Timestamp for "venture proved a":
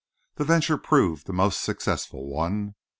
0.45-1.31